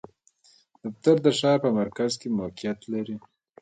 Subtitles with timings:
[0.85, 3.15] دفتر د ښار په مرکز کې موقعیت لری